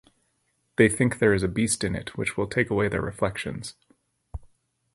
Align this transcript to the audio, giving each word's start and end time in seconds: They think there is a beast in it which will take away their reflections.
They 0.77 0.89
think 0.89 1.19
there 1.19 1.31
is 1.31 1.43
a 1.43 1.47
beast 1.47 1.83
in 1.83 1.95
it 1.95 2.17
which 2.17 2.35
will 2.35 2.47
take 2.47 2.71
away 2.71 2.87
their 2.87 3.03
reflections. 3.03 3.75